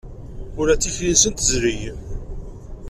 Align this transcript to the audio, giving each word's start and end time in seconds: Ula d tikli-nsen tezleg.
Ula 0.59 0.73
d 0.75 0.79
tikli-nsen 0.81 1.33
tezleg. 1.33 1.81